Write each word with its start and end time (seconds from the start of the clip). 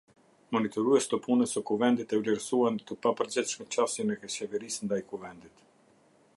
Monitorues 0.55 1.07
të 1.09 1.19
punës 1.25 1.53
së 1.57 1.63
Kuvendit 1.71 2.15
e 2.15 2.19
vlerësuan 2.21 2.81
të 2.91 2.97
papërgjegjshme 3.07 3.69
qasjen 3.77 4.17
e 4.17 4.19
Qeverisë 4.25 4.89
ndaj 4.89 5.03
Kuvendit. 5.13 5.67